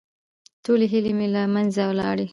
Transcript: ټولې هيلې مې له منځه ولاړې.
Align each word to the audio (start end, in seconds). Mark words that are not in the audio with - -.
ټولې 0.63 0.85
هيلې 0.93 1.11
مې 1.17 1.27
له 1.35 1.41
منځه 1.53 1.83
ولاړې. 1.89 2.27